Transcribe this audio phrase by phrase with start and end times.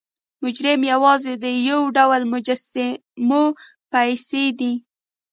[0.43, 3.45] مجرم یوازې د یو ډول مجسمو
[3.91, 4.73] پسې دی.